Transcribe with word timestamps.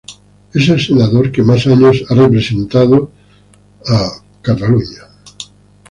Es 0.51 0.67
el 0.67 0.81
senador 0.81 1.31
que 1.31 1.43
más 1.43 1.67
años 1.67 2.03
ha 2.09 2.15
representado 2.15 3.11
a 3.85 4.09
Kentucky. 4.41 4.95